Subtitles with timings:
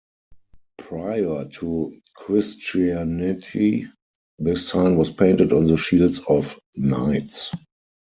[0.79, 3.85] Prior to Christianity,
[4.39, 7.51] this sign was painted on the shields of knights.